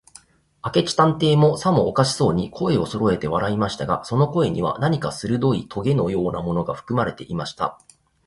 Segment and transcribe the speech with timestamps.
[0.63, 7.79] 明智探偵も、さもおかしそうに、声をそろえて笑いましたが、その声には、何かするどいとげのようなものがふくまれていました。